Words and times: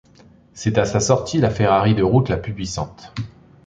C’est 0.55 0.79
à 0.79 0.85
sa 0.85 0.99
sortie 0.99 1.37
la 1.37 1.51
Ferrari 1.51 1.93
de 1.93 2.01
route 2.01 2.27
la 2.29 2.37
plus 2.37 2.55
puissante. 2.55 3.13